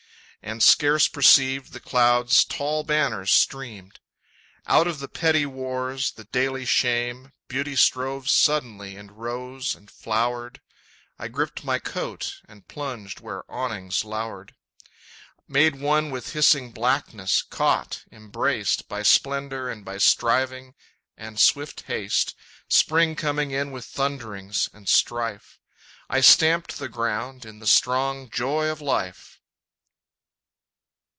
[0.43, 3.99] And, scarce perceived, the clouds' tall banners streamed.
[4.65, 10.59] Out of the petty wars, the daily shame, Beauty strove suddenly, and rose, and flowered....
[11.19, 14.55] I gripped my coat and plunged where awnings lowered.
[15.47, 20.73] Made one with hissing blackness, caught, embraced, By splendor and by striving
[21.15, 22.33] and swift haste
[22.67, 25.59] Spring coming in with thunderings and strife
[26.09, 29.37] I stamped the ground in the strong joy of life!